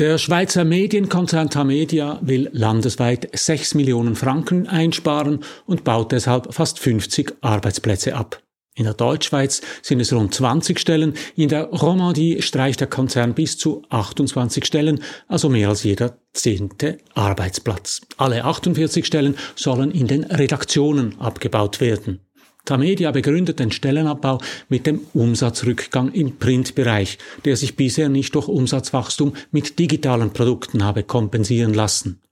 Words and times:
Der 0.00 0.16
Schweizer 0.16 0.64
Medienkonzern 0.64 1.50
Tamedia 1.50 2.20
will 2.22 2.48
landesweit 2.54 3.28
6 3.38 3.74
Millionen 3.74 4.16
Franken 4.16 4.66
einsparen 4.66 5.44
und 5.66 5.84
baut 5.84 6.12
deshalb 6.12 6.54
fast 6.54 6.78
50 6.78 7.34
Arbeitsplätze 7.42 8.16
ab. 8.16 8.42
In 8.74 8.84
der 8.84 8.94
Deutschschweiz 8.94 9.60
sind 9.82 10.00
es 10.00 10.14
rund 10.14 10.32
20 10.32 10.80
Stellen, 10.80 11.12
in 11.36 11.50
der 11.50 11.64
Romandie 11.64 12.40
streicht 12.40 12.80
der 12.80 12.86
Konzern 12.86 13.34
bis 13.34 13.58
zu 13.58 13.82
28 13.90 14.64
Stellen, 14.64 15.02
also 15.28 15.50
mehr 15.50 15.68
als 15.68 15.82
jeder 15.82 16.16
zehnte 16.32 16.96
Arbeitsplatz. 17.12 18.00
Alle 18.16 18.44
48 18.44 19.04
Stellen 19.04 19.36
sollen 19.54 19.90
in 19.90 20.06
den 20.06 20.24
Redaktionen 20.24 21.20
abgebaut 21.20 21.82
werden. 21.82 22.20
Tamedia 22.64 23.10
begründet 23.10 23.58
den 23.58 23.72
Stellenabbau 23.72 24.38
mit 24.68 24.86
dem 24.86 25.00
Umsatzrückgang 25.14 26.12
im 26.12 26.36
Printbereich, 26.36 27.18
der 27.44 27.56
sich 27.56 27.76
bisher 27.76 28.08
nicht 28.08 28.34
durch 28.34 28.48
Umsatzwachstum 28.48 29.34
mit 29.50 29.78
digitalen 29.78 30.32
Produkten 30.32 30.84
habe 30.84 31.02
kompensieren 31.02 31.74
lassen. 31.74 32.22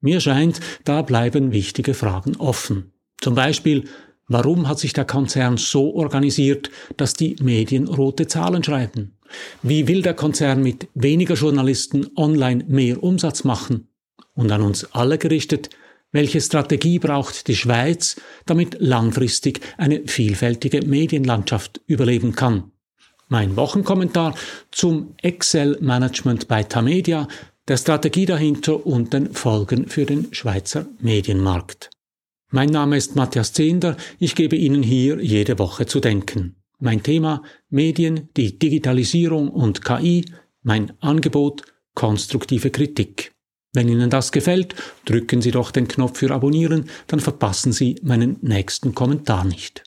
Mir 0.00 0.20
scheint, 0.20 0.60
da 0.84 1.02
bleiben 1.02 1.52
wichtige 1.52 1.94
Fragen 1.94 2.36
offen. 2.36 2.92
Zum 3.20 3.34
Beispiel, 3.34 3.84
warum 4.28 4.68
hat 4.68 4.78
sich 4.78 4.92
der 4.92 5.04
Konzern 5.04 5.56
so 5.56 5.94
organisiert, 5.94 6.70
dass 6.96 7.14
die 7.14 7.36
Medien 7.42 7.88
rote 7.88 8.28
Zahlen 8.28 8.62
schreiben? 8.62 9.18
Wie 9.62 9.88
will 9.88 10.02
der 10.02 10.14
Konzern 10.14 10.62
mit 10.62 10.88
weniger 10.94 11.34
Journalisten 11.34 12.06
online 12.16 12.64
mehr 12.68 13.02
Umsatz 13.02 13.44
machen? 13.44 13.88
Und 14.34 14.52
an 14.52 14.62
uns 14.62 14.84
alle 14.92 15.18
gerichtet, 15.18 15.70
welche 16.12 16.40
Strategie 16.40 16.98
braucht 16.98 17.48
die 17.48 17.56
Schweiz, 17.56 18.16
damit 18.46 18.76
langfristig 18.80 19.60
eine 19.76 20.06
vielfältige 20.06 20.84
Medienlandschaft 20.86 21.80
überleben 21.86 22.34
kann? 22.34 22.72
Mein 23.28 23.56
Wochenkommentar 23.56 24.34
zum 24.70 25.14
Excel-Management 25.20 26.48
bei 26.48 26.62
Tamedia, 26.62 27.28
der 27.68 27.76
Strategie 27.76 28.24
dahinter 28.24 28.86
und 28.86 29.12
den 29.12 29.34
Folgen 29.34 29.88
für 29.88 30.06
den 30.06 30.32
Schweizer 30.32 30.86
Medienmarkt. 31.00 31.90
Mein 32.50 32.70
Name 32.70 32.96
ist 32.96 33.14
Matthias 33.14 33.52
Zehnder, 33.52 33.98
ich 34.18 34.34
gebe 34.34 34.56
Ihnen 34.56 34.82
hier 34.82 35.22
jede 35.22 35.58
Woche 35.58 35.84
zu 35.84 36.00
denken. 36.00 36.56
Mein 36.78 37.02
Thema 37.02 37.42
Medien, 37.68 38.30
die 38.38 38.58
Digitalisierung 38.58 39.50
und 39.50 39.84
KI, 39.84 40.24
mein 40.62 40.92
Angebot 41.00 41.62
konstruktive 41.94 42.70
Kritik. 42.70 43.32
Wenn 43.74 43.88
Ihnen 43.88 44.08
das 44.08 44.32
gefällt, 44.32 44.74
drücken 45.04 45.42
Sie 45.42 45.50
doch 45.50 45.70
den 45.70 45.88
Knopf 45.88 46.18
für 46.18 46.30
Abonnieren, 46.30 46.88
dann 47.06 47.20
verpassen 47.20 47.72
Sie 47.72 47.96
meinen 48.02 48.38
nächsten 48.40 48.94
Kommentar 48.94 49.44
nicht. 49.44 49.84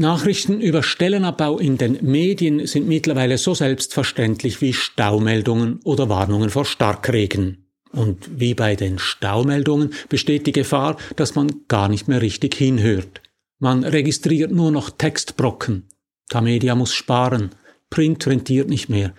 Nachrichten 0.00 0.60
über 0.60 0.84
Stellenabbau 0.84 1.58
in 1.58 1.76
den 1.76 1.98
Medien 2.02 2.66
sind 2.66 2.86
mittlerweile 2.86 3.36
so 3.36 3.54
selbstverständlich 3.54 4.60
wie 4.60 4.72
Staumeldungen 4.72 5.80
oder 5.84 6.08
Warnungen 6.08 6.50
vor 6.50 6.66
Starkregen. 6.66 7.64
Und 7.90 8.38
wie 8.38 8.54
bei 8.54 8.76
den 8.76 8.98
Staumeldungen 8.98 9.94
besteht 10.08 10.46
die 10.46 10.52
Gefahr, 10.52 10.98
dass 11.16 11.34
man 11.34 11.62
gar 11.66 11.88
nicht 11.88 12.06
mehr 12.06 12.20
richtig 12.22 12.54
hinhört. 12.54 13.22
Man 13.58 13.84
registriert 13.84 14.52
nur 14.52 14.70
noch 14.70 14.90
Textbrocken. 14.90 15.88
Tamedia 16.28 16.74
muss 16.74 16.94
sparen. 16.94 17.50
Print 17.90 18.26
rentiert 18.26 18.68
nicht 18.68 18.88
mehr. 18.88 19.14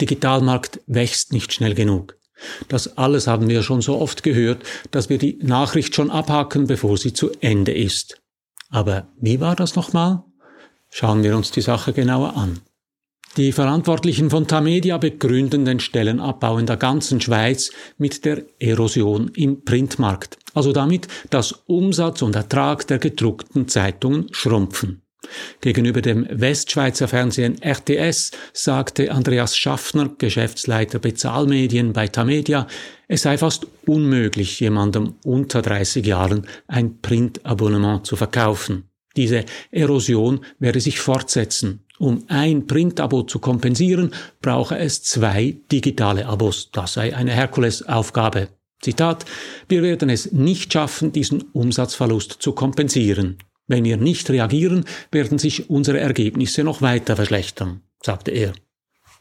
Digitalmarkt 0.00 0.80
wächst 0.86 1.32
nicht 1.32 1.52
schnell 1.52 1.74
genug. 1.74 2.18
Das 2.68 2.96
alles 2.96 3.26
haben 3.26 3.48
wir 3.48 3.62
schon 3.62 3.82
so 3.82 3.98
oft 3.98 4.22
gehört, 4.22 4.62
dass 4.90 5.08
wir 5.08 5.18
die 5.18 5.38
Nachricht 5.42 5.94
schon 5.94 6.10
abhaken, 6.10 6.66
bevor 6.66 6.96
sie 6.96 7.12
zu 7.12 7.30
Ende 7.40 7.72
ist. 7.72 8.20
Aber 8.70 9.08
wie 9.20 9.40
war 9.40 9.56
das 9.56 9.76
nochmal? 9.76 10.24
Schauen 10.90 11.22
wir 11.22 11.36
uns 11.36 11.50
die 11.50 11.60
Sache 11.60 11.92
genauer 11.92 12.36
an. 12.36 12.60
Die 13.36 13.52
Verantwortlichen 13.52 14.28
von 14.28 14.48
Tamedia 14.48 14.98
begründen 14.98 15.64
den 15.64 15.78
Stellenabbau 15.78 16.58
in 16.58 16.66
der 16.66 16.76
ganzen 16.76 17.20
Schweiz 17.20 17.70
mit 17.96 18.24
der 18.24 18.42
Erosion 18.58 19.30
im 19.36 19.64
Printmarkt, 19.64 20.36
also 20.52 20.72
damit, 20.72 21.06
dass 21.30 21.52
Umsatz 21.66 22.22
und 22.22 22.34
Ertrag 22.34 22.88
der 22.88 22.98
gedruckten 22.98 23.68
Zeitungen 23.68 24.26
schrumpfen. 24.32 25.02
Gegenüber 25.60 26.02
dem 26.02 26.26
Westschweizer 26.28 27.06
Fernsehen 27.06 27.62
RTS 27.62 28.32
sagte 28.52 29.12
Andreas 29.12 29.56
Schaffner, 29.56 30.10
Geschäftsleiter 30.18 30.98
Bezahlmedien 30.98 31.92
bei 31.92 32.08
Tamedia, 32.08 32.66
es 33.06 33.22
sei 33.22 33.38
fast 33.38 33.66
unmöglich, 33.86 34.58
jemandem 34.58 35.14
unter 35.24 35.62
30 35.62 36.04
Jahren 36.04 36.48
ein 36.66 37.00
Printabonnement 37.00 38.04
zu 38.04 38.16
verkaufen. 38.16 38.90
Diese 39.16 39.44
Erosion 39.70 40.44
werde 40.58 40.80
sich 40.80 40.98
fortsetzen. 40.98 41.84
Um 42.00 42.24
ein 42.28 42.66
Printabo 42.66 43.24
zu 43.24 43.40
kompensieren, 43.40 44.12
brauche 44.40 44.78
es 44.78 45.02
zwei 45.02 45.58
digitale 45.70 46.24
Abos. 46.24 46.70
Das 46.72 46.94
sei 46.94 47.14
eine 47.14 47.32
Herkulesaufgabe. 47.32 48.48
Zitat, 48.80 49.26
wir 49.68 49.82
werden 49.82 50.08
es 50.08 50.32
nicht 50.32 50.72
schaffen, 50.72 51.12
diesen 51.12 51.42
Umsatzverlust 51.52 52.38
zu 52.40 52.52
kompensieren. 52.52 53.36
Wenn 53.66 53.84
wir 53.84 53.98
nicht 53.98 54.30
reagieren, 54.30 54.86
werden 55.12 55.38
sich 55.38 55.68
unsere 55.68 56.00
Ergebnisse 56.00 56.64
noch 56.64 56.80
weiter 56.80 57.16
verschlechtern, 57.16 57.82
sagte 58.02 58.30
er. 58.30 58.54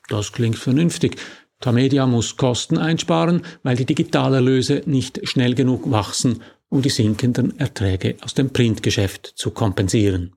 Das 0.08 0.32
klingt 0.32 0.58
vernünftig. 0.58 1.18
Tamedia 1.60 2.08
muss 2.08 2.38
Kosten 2.38 2.78
einsparen, 2.78 3.42
weil 3.62 3.76
die 3.76 3.86
Digitalerlöse 3.86 4.84
nicht 4.86 5.20
schnell 5.28 5.54
genug 5.54 5.92
wachsen, 5.92 6.44
um 6.70 6.82
die 6.82 6.90
sinkenden 6.90 7.60
Erträge 7.60 8.16
aus 8.22 8.36
dem 8.36 8.52
Printgeschäft 8.54 9.34
zu 9.36 9.52
kompensieren. 9.52 10.34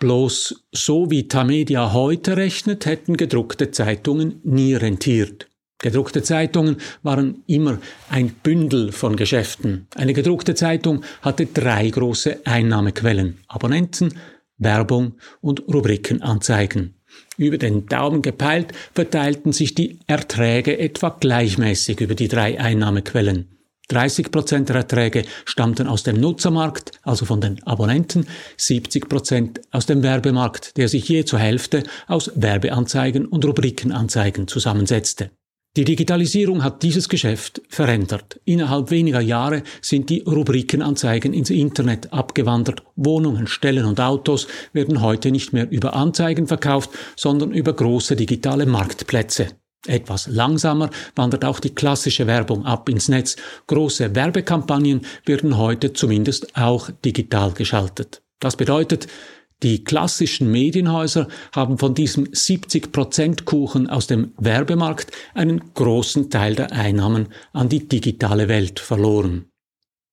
Bloß 0.00 0.64
so 0.72 1.10
wie 1.10 1.28
Tamedia 1.28 1.92
heute 1.92 2.38
rechnet, 2.38 2.86
hätten 2.86 3.18
gedruckte 3.18 3.70
Zeitungen 3.70 4.40
nie 4.44 4.72
rentiert. 4.74 5.46
Gedruckte 5.76 6.22
Zeitungen 6.22 6.78
waren 7.02 7.42
immer 7.46 7.78
ein 8.08 8.30
Bündel 8.30 8.92
von 8.92 9.16
Geschäften. 9.16 9.88
Eine 9.94 10.14
gedruckte 10.14 10.54
Zeitung 10.54 11.04
hatte 11.20 11.44
drei 11.44 11.90
große 11.90 12.46
Einnahmequellen. 12.46 13.40
Abonnenten, 13.46 14.14
Werbung 14.56 15.16
und 15.42 15.68
Rubrikenanzeigen. 15.68 16.94
Über 17.36 17.58
den 17.58 17.84
Daumen 17.84 18.22
gepeilt 18.22 18.72
verteilten 18.94 19.52
sich 19.52 19.74
die 19.74 19.98
Erträge 20.06 20.78
etwa 20.78 21.10
gleichmäßig 21.10 22.00
über 22.00 22.14
die 22.14 22.28
drei 22.28 22.58
Einnahmequellen. 22.58 23.59
30 23.90 24.30
Prozent 24.30 24.68
der 24.68 24.76
Erträge 24.76 25.24
stammten 25.44 25.86
aus 25.86 26.02
dem 26.02 26.20
Nutzermarkt, 26.20 26.92
also 27.02 27.24
von 27.24 27.40
den 27.40 27.62
Abonnenten, 27.64 28.26
70 28.56 29.08
Prozent 29.08 29.60
aus 29.70 29.86
dem 29.86 30.02
Werbemarkt, 30.02 30.76
der 30.76 30.88
sich 30.88 31.08
je 31.08 31.24
zur 31.24 31.38
Hälfte 31.38 31.82
aus 32.06 32.30
Werbeanzeigen 32.34 33.26
und 33.26 33.44
Rubrikenanzeigen 33.44 34.46
zusammensetzte. 34.48 35.30
Die 35.76 35.84
Digitalisierung 35.84 36.64
hat 36.64 36.82
dieses 36.82 37.08
Geschäft 37.08 37.62
verändert. 37.68 38.40
Innerhalb 38.44 38.90
weniger 38.90 39.20
Jahre 39.20 39.62
sind 39.80 40.10
die 40.10 40.22
Rubrikenanzeigen 40.22 41.32
ins 41.32 41.50
Internet 41.50 42.12
abgewandert. 42.12 42.82
Wohnungen, 42.96 43.46
Stellen 43.46 43.84
und 43.84 44.00
Autos 44.00 44.48
werden 44.72 45.00
heute 45.00 45.30
nicht 45.30 45.52
mehr 45.52 45.70
über 45.70 45.94
Anzeigen 45.94 46.48
verkauft, 46.48 46.90
sondern 47.16 47.52
über 47.52 47.72
große 47.72 48.16
digitale 48.16 48.66
Marktplätze. 48.66 49.48
Etwas 49.86 50.26
langsamer 50.26 50.90
wandert 51.16 51.44
auch 51.44 51.58
die 51.58 51.74
klassische 51.74 52.26
Werbung 52.26 52.66
ab 52.66 52.88
ins 52.88 53.08
Netz. 53.08 53.36
Große 53.66 54.14
Werbekampagnen 54.14 55.06
werden 55.24 55.56
heute 55.56 55.92
zumindest 55.94 56.56
auch 56.56 56.90
digital 57.04 57.52
geschaltet. 57.52 58.22
Das 58.40 58.56
bedeutet, 58.56 59.06
die 59.62 59.84
klassischen 59.84 60.50
Medienhäuser 60.50 61.28
haben 61.54 61.76
von 61.78 61.94
diesem 61.94 62.24
70% 62.24 63.44
Kuchen 63.44 63.88
aus 63.88 64.06
dem 64.06 64.32
Werbemarkt 64.38 65.12
einen 65.34 65.74
großen 65.74 66.30
Teil 66.30 66.54
der 66.54 66.72
Einnahmen 66.72 67.28
an 67.52 67.68
die 67.68 67.86
digitale 67.86 68.48
Welt 68.48 68.80
verloren. 68.80 69.46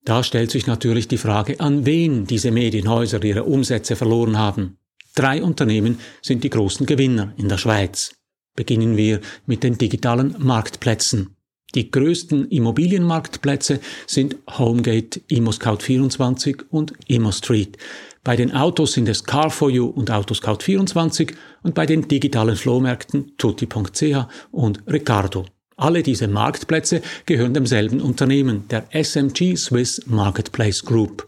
Da 0.03 0.23
stellt 0.23 0.51
sich 0.51 0.67
natürlich 0.67 1.07
die 1.07 1.17
Frage, 1.17 1.59
an 1.59 1.85
wen 1.85 2.25
diese 2.25 2.51
Medienhäuser 2.51 3.23
ihre 3.23 3.43
Umsätze 3.43 3.95
verloren 3.95 4.37
haben. 4.37 4.77
Drei 5.15 5.41
Unternehmen 5.41 5.99
sind 6.21 6.43
die 6.43 6.49
großen 6.49 6.85
Gewinner 6.85 7.33
in 7.37 7.49
der 7.49 7.57
Schweiz. 7.57 8.13
Beginnen 8.57 8.97
wir 8.97 9.21
mit 9.45 9.63
den 9.63 9.77
digitalen 9.77 10.35
Marktplätzen. 10.39 11.37
Die 11.75 11.91
größten 11.91 12.49
Immobilienmarktplätze 12.49 13.79
sind 14.07 14.35
Homegate, 14.57 15.21
ImmoScout24 15.29 16.63
und 16.69 16.93
ImmoStreet. 17.07 17.77
Bei 18.23 18.35
den 18.35 18.51
Autos 18.53 18.93
sind 18.93 19.07
es 19.07 19.25
Car4U 19.25 19.83
und 19.83 20.11
Autoscout24 20.11 21.33
und 21.63 21.75
bei 21.75 21.85
den 21.85 22.07
digitalen 22.07 22.55
Flohmärkten 22.55 23.37
tutti.ch 23.37 24.27
und 24.51 24.83
Ricardo. 24.87 25.45
Alle 25.75 26.01
diese 26.01 26.27
Marktplätze 26.27 27.01
gehören 27.27 27.53
demselben 27.53 28.01
Unternehmen, 28.01 28.67
der 28.69 28.85
SMG 28.91 29.55
Swiss 29.55 30.01
Marketplace 30.07 30.83
Group. 30.83 31.25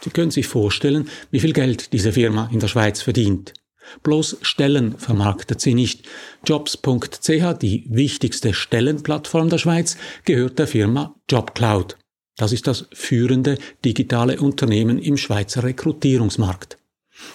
Sie 0.00 0.10
können 0.10 0.30
sich 0.30 0.46
vorstellen, 0.46 1.08
wie 1.32 1.40
viel 1.40 1.52
Geld 1.52 1.92
diese 1.92 2.12
Firma 2.12 2.48
in 2.52 2.60
der 2.60 2.68
Schweiz 2.68 3.02
verdient. 3.02 3.52
Bloß 4.02 4.38
Stellen 4.42 4.98
vermarktet 4.98 5.60
sie 5.60 5.74
nicht. 5.74 6.06
Jobs.ch, 6.46 7.58
die 7.60 7.84
wichtigste 7.88 8.54
Stellenplattform 8.54 9.48
der 9.48 9.58
Schweiz, 9.58 9.96
gehört 10.24 10.58
der 10.58 10.66
Firma 10.66 11.14
JobCloud. 11.30 11.96
Das 12.36 12.52
ist 12.52 12.66
das 12.66 12.86
führende 12.92 13.58
digitale 13.84 14.40
Unternehmen 14.40 14.98
im 14.98 15.16
Schweizer 15.16 15.64
Rekrutierungsmarkt. 15.64 16.78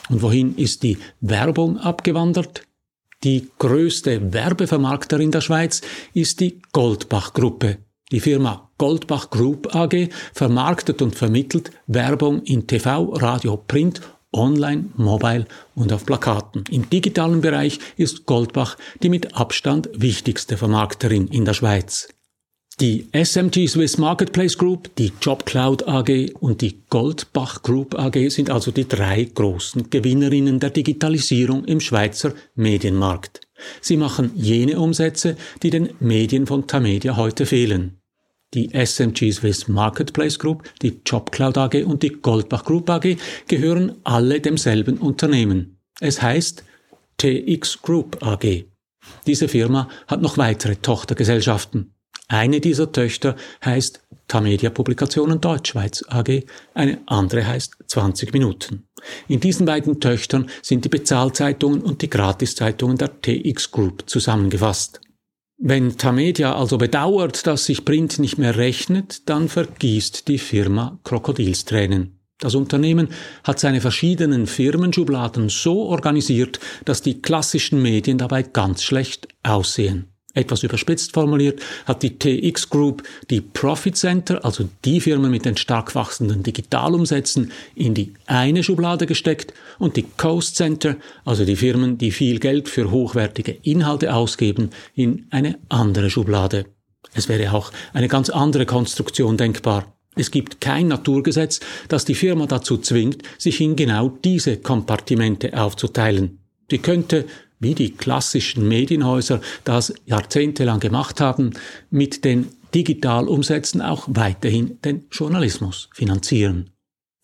Und 0.09 0.21
wohin 0.21 0.55
ist 0.55 0.83
die 0.83 0.97
Werbung 1.19 1.77
abgewandert? 1.77 2.63
Die 3.23 3.49
größte 3.57 4.33
Werbevermarkterin 4.33 5.31
der 5.31 5.41
Schweiz 5.41 5.81
ist 6.13 6.39
die 6.39 6.61
Goldbach-Gruppe. 6.71 7.77
Die 8.11 8.19
Firma 8.19 8.69
Goldbach 8.77 9.29
Group 9.29 9.73
AG 9.73 10.09
vermarktet 10.33 11.01
und 11.01 11.15
vermittelt 11.15 11.71
Werbung 11.87 12.43
in 12.43 12.67
TV, 12.67 13.05
Radio, 13.13 13.57
Print, 13.57 14.01
Online, 14.33 14.85
Mobile 14.97 15.45
und 15.75 15.93
auf 15.93 16.05
Plakaten. 16.05 16.63
Im 16.69 16.89
digitalen 16.89 17.41
Bereich 17.41 17.79
ist 17.97 18.25
Goldbach 18.25 18.77
die 19.01 19.09
mit 19.09 19.35
Abstand 19.35 19.89
wichtigste 19.93 20.57
Vermarkterin 20.57 21.27
in 21.27 21.45
der 21.45 21.53
Schweiz. 21.53 22.09
Die 22.79 23.07
SMG 23.13 23.67
Swiss 23.67 23.99
Marketplace 23.99 24.57
Group, 24.57 24.95
die 24.95 25.11
JobCloud 25.21 25.87
AG 25.87 26.31
und 26.39 26.61
die 26.61 26.81
Goldbach 26.89 27.61
Group 27.61 27.93
AG 27.93 28.29
sind 28.29 28.49
also 28.49 28.71
die 28.71 28.87
drei 28.87 29.25
großen 29.25 29.91
Gewinnerinnen 29.91 30.59
der 30.59 30.71
Digitalisierung 30.71 31.65
im 31.65 31.79
Schweizer 31.79 32.33
Medienmarkt. 32.55 33.41
Sie 33.79 33.95
machen 33.95 34.31
jene 34.35 34.79
Umsätze, 34.79 35.37
die 35.61 35.69
den 35.69 35.91
Medien 35.99 36.47
von 36.47 36.65
Tamedia 36.65 37.15
heute 37.15 37.45
fehlen. 37.45 37.99
Die 38.53 38.69
SMG 38.73 39.31
Swiss 39.31 39.67
Marketplace 39.67 40.37
Group, 40.37 40.63
die 40.81 41.01
JobCloud 41.05 41.57
AG 41.57 41.83
und 41.85 42.03
die 42.03 42.09
Goldbach 42.09 42.65
Group 42.65 42.89
AG 42.89 43.17
gehören 43.47 43.95
alle 44.03 44.41
demselben 44.41 44.97
Unternehmen. 44.97 45.79
Es 45.99 46.21
heißt 46.21 46.63
TX 47.17 47.81
Group 47.81 48.21
AG. 48.21 48.65
Diese 49.25 49.47
Firma 49.47 49.89
hat 50.07 50.21
noch 50.21 50.37
weitere 50.37 50.75
Tochtergesellschaften. 50.75 51.93
Eine 52.27 52.61
dieser 52.61 52.91
Töchter 52.91 53.35
heißt 53.65 54.01
Tamedia 54.27 54.69
Publikationen 54.69 55.41
Deutschschweiz 55.41 56.03
AG, 56.07 56.43
eine 56.73 56.99
andere 57.07 57.45
heißt 57.45 57.75
20 57.87 58.33
Minuten. 58.33 58.87
In 59.27 59.39
diesen 59.39 59.65
beiden 59.65 59.99
Töchtern 59.99 60.49
sind 60.61 60.85
die 60.85 60.89
Bezahlzeitungen 60.89 61.81
und 61.81 62.01
die 62.01 62.09
Gratiszeitungen 62.09 62.97
der 62.97 63.21
TX 63.21 63.71
Group 63.71 64.03
zusammengefasst. 64.05 65.01
Wenn 65.65 65.97
Tamedia 65.97 66.53
also 66.57 66.77
bedauert, 66.77 67.47
dass 67.47 67.63
sich 67.63 67.85
Print 67.85 68.19
nicht 68.19 68.37
mehr 68.37 68.57
rechnet, 68.57 69.29
dann 69.29 69.47
vergießt 69.47 70.27
die 70.27 70.37
Firma 70.37 70.99
Krokodilstränen. 71.05 72.19
Das 72.37 72.53
Unternehmen 72.53 73.07
hat 73.45 73.61
seine 73.61 73.79
verschiedenen 73.79 74.45
Firmenschubladen 74.45 75.47
so 75.47 75.83
organisiert, 75.83 76.59
dass 76.83 77.01
die 77.01 77.21
klassischen 77.21 77.81
Medien 77.81 78.17
dabei 78.17 78.43
ganz 78.43 78.83
schlecht 78.83 79.29
aussehen. 79.41 80.12
Etwas 80.35 80.63
überspitzt 80.63 81.13
formuliert 81.13 81.61
hat 81.85 82.01
die 82.01 82.17
TX 82.17 82.69
Group 82.69 83.03
die 83.29 83.39
Profit 83.39 83.95
Center, 83.95 84.43
also 84.43 84.67
die 84.83 84.99
Firmen 84.99 85.29
mit 85.29 85.45
den 85.45 85.57
stark 85.57 85.93
wachsenden 85.93 86.41
Digitalumsätzen, 86.41 87.51
in 87.75 87.93
die 87.93 88.13
eine 88.25 88.63
Schublade 88.63 89.05
gesteckt 89.05 89.53
und 89.77 89.95
die 89.95 90.05
Coast 90.17 90.55
Center, 90.55 90.95
also 91.23 91.45
die 91.45 91.55
Firmen, 91.55 91.99
die 91.99 92.11
viel 92.11 92.39
Geld 92.39 92.67
für 92.67 92.89
hochwertige 92.89 93.51
Inhalte 93.61 94.15
ausgeben, 94.15 94.71
in 94.95 95.27
eine 95.29 95.59
andere 95.69 96.09
Schublade. 96.09 96.65
Es 97.13 97.29
wäre 97.29 97.53
auch 97.53 97.71
eine 97.93 98.07
ganz 98.07 98.31
andere 98.31 98.65
Konstruktion 98.65 99.37
denkbar. 99.37 99.93
Es 100.15 100.31
gibt 100.31 100.61
kein 100.61 100.87
Naturgesetz, 100.87 101.59
das 101.89 102.05
die 102.05 102.15
Firma 102.15 102.47
dazu 102.47 102.77
zwingt, 102.77 103.21
sich 103.37 103.61
in 103.61 103.75
genau 103.75 104.09
diese 104.09 104.57
Kompartimente 104.57 105.55
aufzuteilen. 105.55 106.39
Die 106.71 106.79
könnte 106.79 107.25
wie 107.63 107.75
die 107.75 107.91
klassischen 107.91 108.67
Medienhäuser 108.67 109.41
das 109.63 109.93
jahrzehntelang 110.05 110.79
gemacht 110.79 111.19
haben, 111.19 111.51
mit 111.89 112.23
den 112.25 112.47
Digitalumsätzen 112.75 113.81
auch 113.81 114.05
weiterhin 114.07 114.79
den 114.81 115.05
Journalismus 115.11 115.89
finanzieren. 115.93 116.71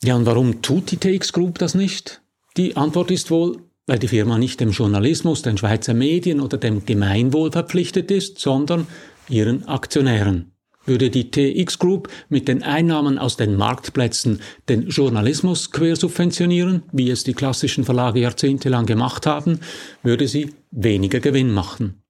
Ja, 0.03 0.15
und 0.15 0.25
warum 0.25 0.61
tut 0.61 0.91
die 0.91 0.97
TX 0.97 1.33
Group 1.33 1.59
das 1.59 1.75
nicht? 1.75 2.21
Die 2.57 2.77
Antwort 2.77 3.11
ist 3.11 3.31
wohl, 3.31 3.57
weil 3.85 3.99
die 3.99 4.07
Firma 4.07 4.37
nicht 4.37 4.59
dem 4.59 4.71
Journalismus, 4.71 5.41
den 5.41 5.57
Schweizer 5.57 5.93
Medien 5.93 6.39
oder 6.39 6.57
dem 6.57 6.85
Gemeinwohl 6.85 7.51
verpflichtet 7.51 8.11
ist, 8.11 8.39
sondern 8.39 8.87
ihren 9.27 9.67
Aktionären 9.67 10.51
würde 10.89 11.09
die 11.09 11.31
TX 11.31 11.79
Group 11.79 12.09
mit 12.27 12.49
den 12.49 12.61
Einnahmen 12.61 13.17
aus 13.17 13.37
den 13.37 13.55
Marktplätzen 13.55 14.41
den 14.67 14.89
Journalismus 14.89 15.71
quersubventionieren, 15.71 16.83
wie 16.91 17.09
es 17.09 17.23
die 17.23 17.33
klassischen 17.33 17.85
Verlage 17.85 18.19
jahrzehntelang 18.19 18.85
gemacht 18.85 19.25
haben, 19.25 19.61
würde 20.03 20.27
sie 20.27 20.49
weniger 20.71 21.21
Gewinn 21.21 21.53
machen. 21.53 22.01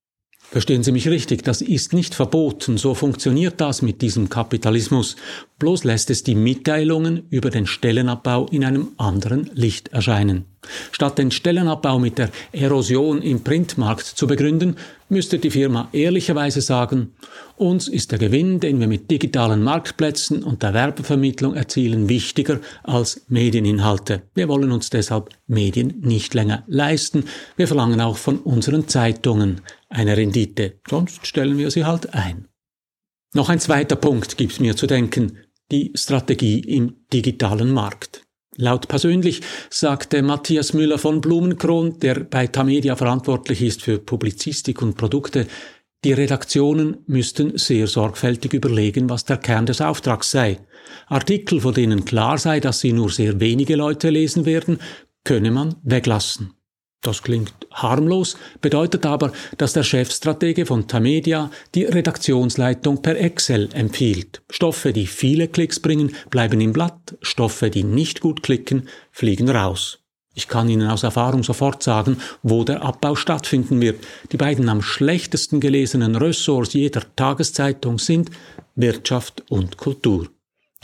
Verstehen 0.51 0.81
Sie 0.81 0.91
mich 0.91 1.07
richtig, 1.07 1.43
das 1.43 1.61
ist 1.61 1.93
nicht 1.93 2.15
verboten, 2.15 2.79
so 2.79 2.95
funktioniert 2.95 3.61
das 3.61 3.83
mit 3.83 4.01
diesem 4.01 4.29
Kapitalismus, 4.29 5.15
bloß 5.59 5.83
lässt 5.83 6.09
es 6.09 6.23
die 6.23 6.33
Mitteilungen 6.33 7.27
über 7.29 7.51
den 7.51 7.67
Stellenabbau 7.67 8.47
in 8.47 8.65
einem 8.65 8.87
anderen 8.97 9.51
Licht 9.53 9.89
erscheinen. 9.89 10.45
Statt 10.91 11.17
den 11.17 11.31
Stellenabbau 11.31 11.99
mit 11.99 12.17
der 12.17 12.29
Erosion 12.51 13.21
im 13.21 13.43
Printmarkt 13.43 14.05
zu 14.05 14.27
begründen, 14.27 14.75
müsste 15.07 15.39
die 15.39 15.49
Firma 15.49 15.89
ehrlicherweise 15.91 16.61
sagen, 16.61 17.13
uns 17.55 17.87
ist 17.87 18.11
der 18.11 18.19
Gewinn, 18.19 18.59
den 18.59 18.79
wir 18.79 18.87
mit 18.87 19.09
digitalen 19.09 19.63
Marktplätzen 19.63 20.43
und 20.43 20.61
der 20.63 20.73
Werbevermittlung 20.73 21.55
erzielen, 21.55 22.09
wichtiger 22.09 22.59
als 22.83 23.21
Medieninhalte. 23.27 24.23
Wir 24.35 24.47
wollen 24.47 24.71
uns 24.71 24.89
deshalb 24.89 25.29
Medien 25.47 25.99
nicht 26.01 26.33
länger 26.33 26.63
leisten. 26.67 27.25
Wir 27.55 27.67
verlangen 27.67 28.01
auch 28.01 28.17
von 28.17 28.39
unseren 28.39 28.87
Zeitungen 28.87 29.61
eine 29.89 30.15
Rendite, 30.15 30.79
sonst 30.87 31.25
stellen 31.25 31.57
wir 31.57 31.71
sie 31.71 31.85
halt 31.85 32.13
ein. 32.13 32.47
Noch 33.33 33.49
ein 33.49 33.59
zweiter 33.59 33.95
Punkt 33.95 34.37
gibt 34.37 34.59
mir 34.59 34.75
zu 34.75 34.87
denken, 34.87 35.37
die 35.71 35.91
Strategie 35.95 36.59
im 36.59 37.05
digitalen 37.13 37.71
Markt. 37.71 38.28
Laut 38.61 38.89
persönlich 38.89 39.39
sagte 39.69 40.21
Matthias 40.21 40.73
Müller 40.73 40.97
von 40.97 41.21
Blumenkron, 41.21 41.97
der 41.99 42.25
bei 42.25 42.45
Tamedia 42.45 42.97
verantwortlich 42.97 43.61
ist 43.61 43.81
für 43.81 43.99
Publizistik 43.99 44.81
und 44.81 44.97
Produkte, 44.97 45.47
die 46.03 46.11
Redaktionen 46.11 46.97
müssten 47.07 47.57
sehr 47.57 47.87
sorgfältig 47.87 48.51
überlegen, 48.51 49.09
was 49.09 49.23
der 49.23 49.37
Kern 49.37 49.65
des 49.65 49.79
Auftrags 49.79 50.31
sei. 50.31 50.59
Artikel, 51.07 51.61
von 51.61 51.73
denen 51.73 52.03
klar 52.03 52.37
sei, 52.37 52.59
dass 52.59 52.81
sie 52.81 52.91
nur 52.91 53.09
sehr 53.09 53.39
wenige 53.39 53.77
Leute 53.77 54.09
lesen 54.09 54.45
werden, 54.45 54.79
könne 55.23 55.51
man 55.51 55.75
weglassen. 55.83 56.58
Das 57.01 57.23
klingt 57.23 57.53
harmlos, 57.71 58.35
bedeutet 58.59 59.05
aber, 59.05 59.31
dass 59.57 59.71
der 59.71 59.83
Chefstratege 59.83 60.65
von 60.65 60.87
Tamedia 60.87 61.49
die 61.73 61.85
Redaktionsleitung 61.85 63.01
per 63.01 63.17
Excel 63.17 63.69
empfiehlt. 63.73 64.41
Stoffe, 64.49 64.91
die 64.91 65.07
viele 65.07 65.47
Klicks 65.47 65.79
bringen, 65.79 66.13
bleiben 66.29 66.59
im 66.59 66.73
Blatt, 66.73 67.17
Stoffe, 67.21 67.69
die 67.69 67.85
nicht 67.85 68.19
gut 68.19 68.43
klicken, 68.43 68.89
fliegen 69.11 69.49
raus. 69.49 69.99
Ich 70.35 70.49
kann 70.49 70.69
Ihnen 70.69 70.89
aus 70.89 71.03
Erfahrung 71.03 71.43
sofort 71.43 71.83
sagen, 71.83 72.17
wo 72.43 72.63
der 72.63 72.81
Abbau 72.81 73.15
stattfinden 73.15 73.81
wird. 73.81 74.05
Die 74.31 74.37
beiden 74.37 74.67
am 74.69 74.81
schlechtesten 74.81 75.59
gelesenen 75.59 76.15
Ressorts 76.15 76.73
jeder 76.73 77.03
Tageszeitung 77.15 77.97
sind 77.97 78.29
Wirtschaft 78.75 79.43
und 79.49 79.77
Kultur. 79.77 80.29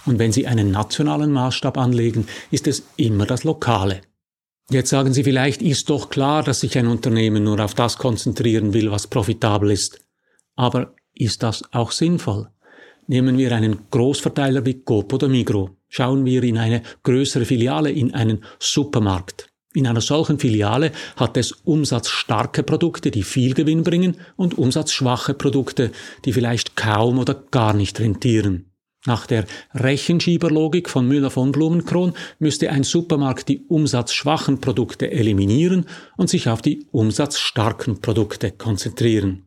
Und 0.05 0.19
wenn 0.19 0.31
Sie 0.31 0.47
einen 0.47 0.71
nationalen 0.71 1.31
Maßstab 1.31 1.77
anlegen, 1.77 2.27
ist 2.51 2.67
es 2.67 2.83
immer 2.95 3.25
das 3.25 3.43
Lokale. 3.43 4.01
Jetzt 4.71 4.89
sagen 4.89 5.13
Sie 5.13 5.23
vielleicht, 5.23 5.61
ist 5.61 5.89
doch 5.89 6.09
klar, 6.09 6.41
dass 6.41 6.61
sich 6.61 6.77
ein 6.77 6.87
Unternehmen 6.87 7.43
nur 7.43 7.59
auf 7.59 7.75
das 7.75 7.97
konzentrieren 7.97 8.73
will, 8.73 8.91
was 8.91 9.07
profitabel 9.07 9.69
ist. 9.69 9.99
Aber 10.55 10.95
ist 11.13 11.43
das 11.43 11.63
auch 11.71 11.91
sinnvoll? 11.91 12.49
Nehmen 13.07 13.37
wir 13.37 13.51
einen 13.51 13.89
Großverteiler 13.91 14.65
wie 14.65 14.81
Coop 14.81 15.13
oder 15.13 15.27
Migro. 15.27 15.77
Schauen 15.87 16.25
wir 16.25 16.43
in 16.43 16.57
eine 16.57 16.81
größere 17.03 17.45
Filiale, 17.45 17.91
in 17.91 18.15
einen 18.15 18.43
Supermarkt. 18.57 19.47
In 19.75 19.85
einer 19.85 20.01
solchen 20.01 20.39
Filiale 20.39 20.91
hat 21.15 21.37
es 21.37 21.51
umsatzstarke 21.51 22.63
Produkte, 22.63 23.11
die 23.11 23.23
viel 23.23 23.53
Gewinn 23.53 23.83
bringen, 23.83 24.17
und 24.35 24.57
umsatzschwache 24.57 25.35
Produkte, 25.35 25.91
die 26.23 26.33
vielleicht 26.33 26.75
kaum 26.75 27.19
oder 27.19 27.35
gar 27.51 27.73
nicht 27.73 27.99
rentieren. 27.99 28.71
Nach 29.05 29.27
der 29.27 29.45
Rechenschieberlogik 29.73 30.89
von 30.89 31.07
Müller 31.07 31.29
von 31.29 31.51
Blumenkron 31.51 32.13
müsste 32.39 32.71
ein 32.71 32.83
Supermarkt 32.83 33.47
die 33.49 33.61
umsatzschwachen 33.67 34.59
Produkte 34.59 35.11
eliminieren 35.11 35.85
und 36.17 36.29
sich 36.29 36.49
auf 36.49 36.61
die 36.61 36.87
umsatzstarken 36.91 38.01
Produkte 38.01 38.51
konzentrieren. 38.51 39.45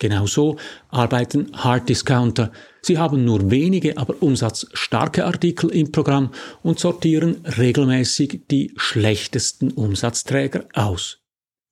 Genauso 0.00 0.56
arbeiten 0.90 1.50
Hard 1.54 1.88
Discounter. 1.88 2.52
Sie 2.82 2.98
haben 2.98 3.24
nur 3.24 3.50
wenige, 3.50 3.98
aber 3.98 4.14
umsatzstarke 4.20 5.24
Artikel 5.24 5.70
im 5.70 5.90
Programm 5.90 6.30
und 6.62 6.78
sortieren 6.78 7.44
regelmäßig 7.58 8.42
die 8.48 8.72
schlechtesten 8.76 9.72
Umsatzträger 9.72 10.66
aus. 10.74 11.18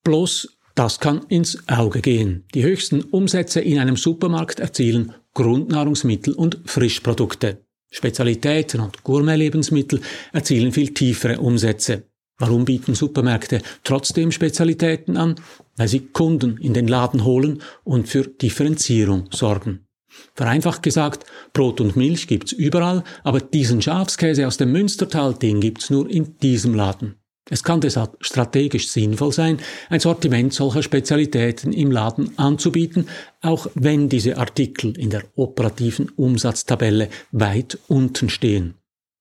Bloß 0.02 0.56
das 0.74 1.00
kann 1.00 1.22
ins 1.28 1.68
Auge 1.68 2.02
gehen. 2.02 2.44
Die 2.54 2.62
höchsten 2.62 3.00
Umsätze 3.02 3.60
in 3.60 3.78
einem 3.78 3.96
Supermarkt 3.96 4.60
erzielen 4.60 5.14
Grundnahrungsmittel 5.36 6.32
und 6.32 6.60
Frischprodukte. 6.64 7.58
Spezialitäten 7.90 8.80
und 8.80 9.04
Gourmet-Lebensmittel 9.04 10.00
erzielen 10.32 10.72
viel 10.72 10.94
tiefere 10.94 11.38
Umsätze. 11.40 12.04
Warum 12.38 12.64
bieten 12.64 12.94
Supermärkte 12.94 13.60
trotzdem 13.84 14.32
Spezialitäten 14.32 15.18
an? 15.18 15.34
Weil 15.76 15.88
sie 15.88 16.00
Kunden 16.00 16.56
in 16.56 16.72
den 16.72 16.88
Laden 16.88 17.24
holen 17.26 17.60
und 17.84 18.08
für 18.08 18.26
Differenzierung 18.26 19.28
sorgen. 19.30 19.86
Vereinfacht 20.34 20.82
gesagt, 20.82 21.26
Brot 21.52 21.82
und 21.82 21.96
Milch 21.96 22.26
gibt's 22.28 22.52
überall, 22.52 23.04
aber 23.22 23.40
diesen 23.40 23.82
Schafskäse 23.82 24.46
aus 24.46 24.56
dem 24.56 24.72
Münstertal, 24.72 25.34
den 25.34 25.60
gibt's 25.60 25.90
nur 25.90 26.08
in 26.08 26.38
diesem 26.38 26.74
Laden. 26.74 27.16
Es 27.48 27.62
kann 27.62 27.80
deshalb 27.80 28.16
strategisch 28.20 28.88
sinnvoll 28.88 29.32
sein, 29.32 29.58
ein 29.88 30.00
Sortiment 30.00 30.52
solcher 30.52 30.82
Spezialitäten 30.82 31.72
im 31.72 31.92
Laden 31.92 32.36
anzubieten, 32.38 33.08
auch 33.40 33.68
wenn 33.74 34.08
diese 34.08 34.36
Artikel 34.36 34.98
in 34.98 35.10
der 35.10 35.22
operativen 35.36 36.10
Umsatztabelle 36.10 37.08
weit 37.30 37.78
unten 37.86 38.28
stehen. 38.30 38.74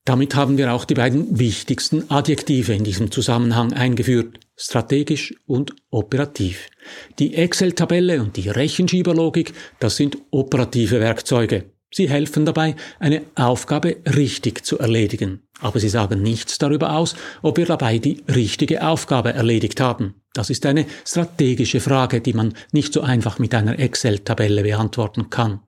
Damit 0.06 0.36
haben 0.36 0.58
wir 0.58 0.74
auch 0.74 0.86
die 0.86 0.94
beiden 0.94 1.40
wichtigsten 1.40 2.10
Adjektive 2.10 2.74
in 2.74 2.84
diesem 2.84 3.12
Zusammenhang 3.12 3.74
eingeführt, 3.74 4.40
strategisch 4.56 5.34
und 5.48 5.76
operativ. 5.90 6.70
Die 7.18 7.36
Excel-Tabelle 7.36 8.22
und 8.22 8.38
die 8.38 8.50
Rechenschieberlogik, 8.50 9.54
das 9.80 9.98
sind 9.98 10.18
operative 10.30 11.00
Werkzeuge. 11.00 11.75
Sie 11.98 12.10
helfen 12.10 12.46
dabei, 12.46 12.76
eine 13.00 13.22
Aufgabe 13.36 13.96
richtig 14.18 14.66
zu 14.66 14.78
erledigen. 14.78 15.44
Aber 15.62 15.80
sie 15.80 15.88
sagen 15.88 16.22
nichts 16.22 16.58
darüber 16.58 16.98
aus, 16.98 17.16
ob 17.42 17.56
wir 17.56 17.66
dabei 17.66 18.00
die 18.00 18.22
richtige 18.28 18.86
Aufgabe 18.86 19.32
erledigt 19.32 19.80
haben. 19.80 20.16
Das 20.34 20.50
ist 20.50 20.66
eine 20.66 20.88
strategische 21.06 21.80
Frage, 21.80 22.20
die 22.20 22.34
man 22.34 22.54
nicht 22.74 22.92
so 22.92 23.00
einfach 23.00 23.40
mit 23.40 23.56
einer 23.56 23.80
Excel-Tabelle 23.80 24.64
beantworten 24.64 25.30
kann. 25.30 25.62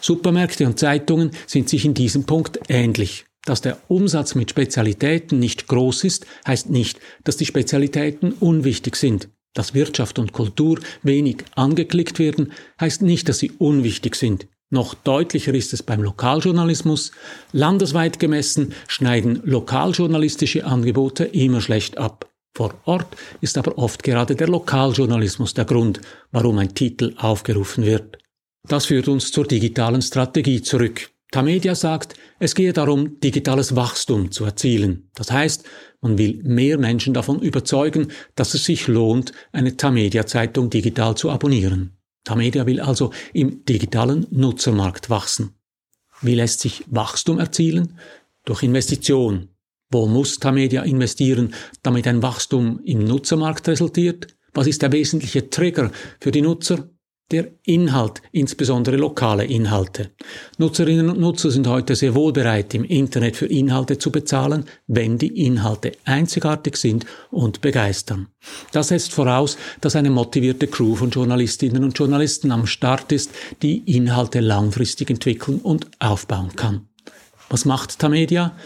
Supermärkte 0.00 0.64
und 0.64 0.78
Zeitungen 0.78 1.32
sind 1.46 1.68
sich 1.68 1.84
in 1.84 1.92
diesem 1.92 2.24
Punkt 2.24 2.58
ähnlich. 2.70 3.26
Dass 3.44 3.60
der 3.60 3.76
Umsatz 3.88 4.34
mit 4.34 4.48
Spezialitäten 4.48 5.38
nicht 5.38 5.66
groß 5.68 6.04
ist, 6.04 6.24
heißt 6.46 6.70
nicht, 6.70 7.00
dass 7.22 7.36
die 7.36 7.44
Spezialitäten 7.44 8.32
unwichtig 8.32 8.96
sind. 8.96 9.28
Dass 9.52 9.74
Wirtschaft 9.74 10.18
und 10.18 10.32
Kultur 10.32 10.80
wenig 11.02 11.44
angeklickt 11.54 12.18
werden, 12.18 12.52
heißt 12.80 13.02
nicht, 13.02 13.28
dass 13.28 13.40
sie 13.40 13.50
unwichtig 13.58 14.16
sind. 14.16 14.46
Noch 14.70 14.94
deutlicher 14.94 15.54
ist 15.54 15.72
es 15.72 15.82
beim 15.82 16.02
Lokaljournalismus. 16.02 17.12
Landesweit 17.52 18.18
gemessen 18.18 18.74
schneiden 18.88 19.40
lokaljournalistische 19.44 20.64
Angebote 20.64 21.24
immer 21.24 21.60
schlecht 21.60 21.98
ab. 21.98 22.32
Vor 22.56 22.74
Ort 22.84 23.16
ist 23.40 23.58
aber 23.58 23.78
oft 23.78 24.02
gerade 24.02 24.34
der 24.34 24.48
Lokaljournalismus 24.48 25.54
der 25.54 25.66
Grund, 25.66 26.00
warum 26.32 26.58
ein 26.58 26.74
Titel 26.74 27.14
aufgerufen 27.16 27.84
wird. 27.84 28.18
Das 28.66 28.86
führt 28.86 29.06
uns 29.08 29.30
zur 29.30 29.46
digitalen 29.46 30.02
Strategie 30.02 30.62
zurück. 30.62 31.10
Tamedia 31.30 31.74
sagt, 31.74 32.14
es 32.38 32.54
gehe 32.54 32.72
darum, 32.72 33.20
digitales 33.20 33.76
Wachstum 33.76 34.32
zu 34.32 34.44
erzielen. 34.44 35.10
Das 35.14 35.30
heißt, 35.30 35.64
man 36.00 36.18
will 36.18 36.40
mehr 36.42 36.78
Menschen 36.78 37.14
davon 37.14 37.40
überzeugen, 37.40 38.08
dass 38.34 38.54
es 38.54 38.64
sich 38.64 38.88
lohnt, 38.88 39.32
eine 39.52 39.76
Tamedia-Zeitung 39.76 40.70
digital 40.70 41.16
zu 41.16 41.30
abonnieren. 41.30 41.95
Tamedia 42.26 42.66
will 42.66 42.80
also 42.80 43.12
im 43.32 43.64
digitalen 43.64 44.26
Nutzermarkt 44.30 45.08
wachsen. 45.08 45.54
Wie 46.20 46.34
lässt 46.34 46.60
sich 46.60 46.84
Wachstum 46.88 47.38
erzielen? 47.38 47.98
Durch 48.44 48.62
Investition. 48.62 49.48
Wo 49.90 50.06
muss 50.06 50.38
Tamedia 50.38 50.82
investieren, 50.82 51.54
damit 51.82 52.06
ein 52.08 52.22
Wachstum 52.22 52.80
im 52.84 53.04
Nutzermarkt 53.04 53.68
resultiert? 53.68 54.36
Was 54.52 54.66
ist 54.66 54.82
der 54.82 54.90
wesentliche 54.90 55.48
Trigger 55.50 55.92
für 56.20 56.32
die 56.32 56.42
Nutzer? 56.42 56.90
Der 57.32 57.48
Inhalt, 57.64 58.22
insbesondere 58.30 58.94
lokale 58.94 59.44
Inhalte. 59.44 60.10
Nutzerinnen 60.58 61.10
und 61.10 61.18
Nutzer 61.18 61.50
sind 61.50 61.66
heute 61.66 61.96
sehr 61.96 62.14
wohl 62.14 62.32
bereit, 62.32 62.72
im 62.72 62.84
Internet 62.84 63.34
für 63.34 63.46
Inhalte 63.46 63.98
zu 63.98 64.12
bezahlen, 64.12 64.64
wenn 64.86 65.18
die 65.18 65.44
Inhalte 65.44 65.90
einzigartig 66.04 66.76
sind 66.76 67.04
und 67.32 67.62
begeistern. 67.62 68.28
Das 68.70 68.88
setzt 68.88 69.12
voraus, 69.12 69.58
dass 69.80 69.96
eine 69.96 70.10
motivierte 70.10 70.68
Crew 70.68 70.94
von 70.94 71.10
Journalistinnen 71.10 71.82
und 71.82 71.98
Journalisten 71.98 72.52
am 72.52 72.64
Start 72.64 73.10
ist, 73.10 73.32
die 73.60 73.78
Inhalte 73.96 74.38
langfristig 74.38 75.10
entwickeln 75.10 75.58
und 75.58 75.88
aufbauen 75.98 76.54
kann. 76.54 76.86
Was 77.48 77.64
macht 77.64 77.98
Tamedia? 77.98 78.56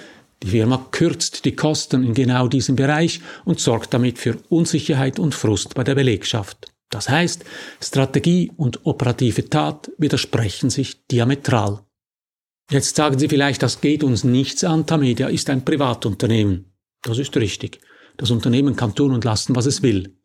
Die 0.42 0.48
Firma 0.48 0.86
kürzt 0.90 1.46
die 1.46 1.56
Kosten 1.56 2.04
in 2.04 2.12
genau 2.12 2.46
diesem 2.46 2.76
Bereich 2.76 3.22
und 3.46 3.58
sorgt 3.58 3.94
damit 3.94 4.18
für 4.18 4.36
Unsicherheit 4.50 5.18
und 5.18 5.34
Frust 5.34 5.74
bei 5.74 5.82
der 5.82 5.94
Belegschaft. 5.94 6.69
Das 6.90 7.08
heißt, 7.08 7.44
Strategie 7.80 8.50
und 8.56 8.84
operative 8.84 9.48
Tat 9.48 9.90
widersprechen 9.96 10.70
sich 10.70 11.06
diametral. 11.06 11.80
Jetzt 12.70 12.96
sagen 12.96 13.18
Sie 13.18 13.28
vielleicht, 13.28 13.62
das 13.62 13.80
geht 13.80 14.04
uns 14.04 14.22
nichts 14.24 14.64
an, 14.64 14.86
Tamedia 14.86 15.28
ist 15.28 15.50
ein 15.50 15.64
Privatunternehmen. 15.64 16.72
Das 17.02 17.18
ist 17.18 17.36
richtig. 17.36 17.80
Das 18.16 18.30
Unternehmen 18.30 18.76
kann 18.76 18.94
tun 18.94 19.12
und 19.12 19.24
lassen, 19.24 19.56
was 19.56 19.66
es 19.66 19.82
will. 19.82 20.16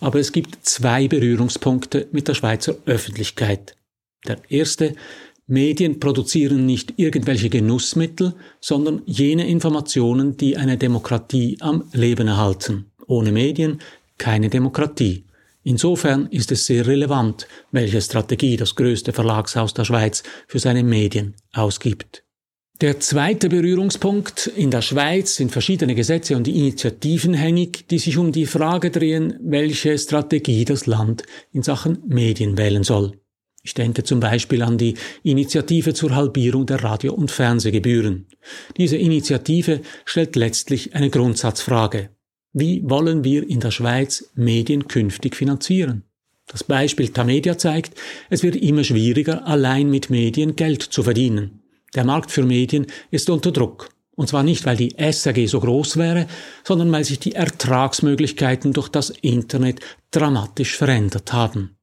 Aber 0.00 0.18
es 0.18 0.32
gibt 0.32 0.66
zwei 0.66 1.08
Berührungspunkte 1.08 2.08
mit 2.10 2.26
der 2.26 2.34
Schweizer 2.34 2.76
Öffentlichkeit. 2.84 3.76
Der 4.26 4.38
erste, 4.48 4.96
Medien 5.46 6.00
produzieren 6.00 6.64
nicht 6.64 6.94
irgendwelche 6.96 7.50
Genussmittel, 7.50 8.34
sondern 8.60 9.02
jene 9.04 9.46
Informationen, 9.46 10.36
die 10.38 10.56
eine 10.56 10.78
Demokratie 10.78 11.58
am 11.60 11.84
Leben 11.92 12.28
erhalten. 12.28 12.90
Ohne 13.06 13.30
Medien 13.30 13.80
keine 14.16 14.48
Demokratie. 14.48 15.26
Insofern 15.64 16.26
ist 16.26 16.52
es 16.52 16.66
sehr 16.66 16.86
relevant, 16.86 17.48
welche 17.72 18.00
Strategie 18.00 18.56
das 18.56 18.74
größte 18.74 19.12
Verlagshaus 19.12 19.72
der 19.72 19.84
Schweiz 19.84 20.22
für 20.46 20.58
seine 20.58 20.84
Medien 20.84 21.34
ausgibt. 21.52 22.22
Der 22.80 23.00
zweite 23.00 23.48
Berührungspunkt. 23.48 24.48
In 24.48 24.70
der 24.70 24.82
Schweiz 24.82 25.36
sind 25.36 25.52
verschiedene 25.52 25.94
Gesetze 25.94 26.36
und 26.36 26.48
Initiativen 26.48 27.32
hängig, 27.32 27.86
die 27.88 27.98
sich 27.98 28.18
um 28.18 28.30
die 28.30 28.46
Frage 28.46 28.90
drehen, 28.90 29.38
welche 29.40 29.96
Strategie 29.96 30.64
das 30.64 30.86
Land 30.86 31.22
in 31.52 31.62
Sachen 31.62 32.02
Medien 32.06 32.58
wählen 32.58 32.82
soll. 32.82 33.12
Ich 33.62 33.72
denke 33.72 34.02
zum 34.02 34.20
Beispiel 34.20 34.60
an 34.60 34.76
die 34.76 34.94
Initiative 35.22 35.94
zur 35.94 36.14
Halbierung 36.14 36.66
der 36.66 36.84
Radio- 36.84 37.14
und 37.14 37.30
Fernsehgebühren. 37.30 38.26
Diese 38.76 38.98
Initiative 38.98 39.80
stellt 40.04 40.36
letztlich 40.36 40.94
eine 40.94 41.08
Grundsatzfrage. 41.08 42.10
Wie 42.56 42.88
wollen 42.88 43.24
wir 43.24 43.50
in 43.50 43.58
der 43.58 43.72
Schweiz 43.72 44.30
Medien 44.36 44.86
künftig 44.86 45.34
finanzieren? 45.34 46.04
Das 46.46 46.62
Beispiel 46.62 47.08
Tamedia 47.08 47.58
zeigt, 47.58 47.98
es 48.30 48.44
wird 48.44 48.54
immer 48.54 48.84
schwieriger, 48.84 49.44
allein 49.44 49.90
mit 49.90 50.08
Medien 50.08 50.54
Geld 50.54 50.80
zu 50.80 51.02
verdienen. 51.02 51.64
Der 51.96 52.04
Markt 52.04 52.30
für 52.30 52.44
Medien 52.44 52.86
ist 53.10 53.28
unter 53.28 53.50
Druck. 53.50 53.88
Und 54.14 54.28
zwar 54.28 54.44
nicht, 54.44 54.64
weil 54.66 54.76
die 54.76 54.94
SAG 54.96 55.48
so 55.48 55.58
groß 55.58 55.96
wäre, 55.96 56.28
sondern 56.62 56.92
weil 56.92 57.02
sich 57.02 57.18
die 57.18 57.34
Ertragsmöglichkeiten 57.34 58.72
durch 58.72 58.88
das 58.88 59.10
Internet 59.10 59.80
dramatisch 60.12 60.76
verändert 60.76 61.32
haben. 61.32 61.76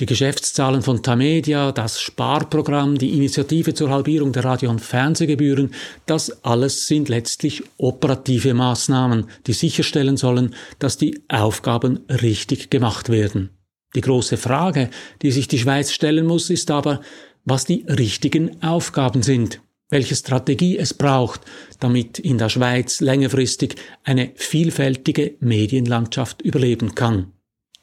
Die 0.00 0.06
Geschäftszahlen 0.06 0.80
von 0.80 1.02
Tamedia, 1.02 1.72
das 1.72 2.00
Sparprogramm, 2.00 2.96
die 2.96 3.10
Initiative 3.10 3.74
zur 3.74 3.90
Halbierung 3.90 4.32
der 4.32 4.46
Radio- 4.46 4.70
und 4.70 4.80
Fernsehgebühren, 4.80 5.74
das 6.06 6.42
alles 6.42 6.86
sind 6.86 7.10
letztlich 7.10 7.62
operative 7.76 8.54
Maßnahmen, 8.54 9.26
die 9.46 9.52
sicherstellen 9.52 10.16
sollen, 10.16 10.54
dass 10.78 10.96
die 10.96 11.22
Aufgaben 11.28 12.00
richtig 12.08 12.70
gemacht 12.70 13.10
werden. 13.10 13.50
Die 13.94 14.00
große 14.00 14.38
Frage, 14.38 14.88
die 15.20 15.32
sich 15.32 15.48
die 15.48 15.58
Schweiz 15.58 15.92
stellen 15.92 16.24
muss, 16.24 16.48
ist 16.48 16.70
aber, 16.70 17.02
was 17.44 17.66
die 17.66 17.84
richtigen 17.86 18.62
Aufgaben 18.62 19.22
sind, 19.22 19.60
welche 19.90 20.16
Strategie 20.16 20.78
es 20.78 20.94
braucht, 20.94 21.42
damit 21.78 22.18
in 22.18 22.38
der 22.38 22.48
Schweiz 22.48 23.02
längerfristig 23.02 23.74
eine 24.02 24.32
vielfältige 24.34 25.34
Medienlandschaft 25.40 26.40
überleben 26.40 26.94
kann. 26.94 27.32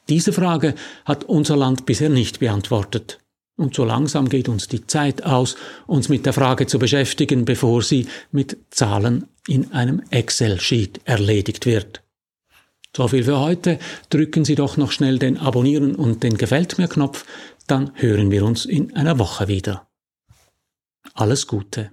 Diese 0.08 0.32
Frage 0.32 0.74
hat 1.04 1.24
unser 1.24 1.56
Land 1.56 1.86
bisher 1.86 2.08
nicht 2.08 2.40
beantwortet. 2.40 3.20
Und 3.56 3.74
so 3.74 3.84
langsam 3.84 4.28
geht 4.28 4.48
uns 4.48 4.68
die 4.68 4.86
Zeit 4.86 5.24
aus, 5.24 5.56
uns 5.86 6.08
mit 6.08 6.24
der 6.24 6.32
Frage 6.32 6.66
zu 6.66 6.78
beschäftigen, 6.78 7.44
bevor 7.44 7.82
sie 7.82 8.06
mit 8.30 8.56
Zahlen 8.70 9.26
in 9.48 9.72
einem 9.72 10.00
Excel-Sheet 10.10 11.00
erledigt 11.04 11.66
wird. 11.66 12.02
So 12.96 13.08
viel 13.08 13.24
für 13.24 13.40
heute. 13.40 13.78
Drücken 14.10 14.44
Sie 14.44 14.54
doch 14.54 14.76
noch 14.76 14.92
schnell 14.92 15.18
den 15.18 15.38
Abonnieren 15.38 15.94
und 15.94 16.22
den 16.22 16.38
Gefällt 16.38 16.78
mir 16.78 16.88
Knopf, 16.88 17.24
dann 17.66 17.90
hören 17.94 18.30
wir 18.30 18.44
uns 18.44 18.64
in 18.64 18.94
einer 18.96 19.18
Woche 19.18 19.48
wieder. 19.48 19.88
Alles 21.14 21.46
Gute. 21.46 21.90